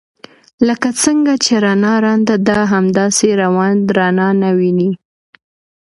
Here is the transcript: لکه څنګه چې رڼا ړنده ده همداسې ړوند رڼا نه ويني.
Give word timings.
لکه 0.67 0.89
څنګه 1.03 1.33
چې 1.43 1.53
رڼا 1.65 1.93
ړنده 2.03 2.35
ده 2.47 2.59
همداسې 2.73 3.27
ړوند 3.39 3.83
رڼا 3.97 4.29
نه 4.41 4.49
ويني. 4.57 4.89